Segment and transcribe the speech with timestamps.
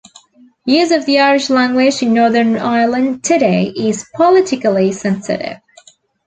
[0.65, 5.57] Use of the Irish language in Northern Ireland today is politically sensitive.